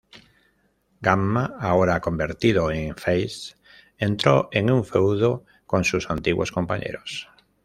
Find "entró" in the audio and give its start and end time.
3.99-4.49